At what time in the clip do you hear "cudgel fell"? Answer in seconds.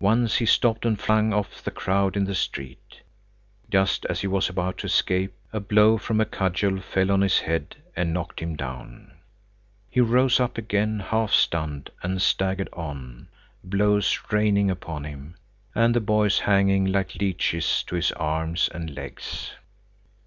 6.24-7.10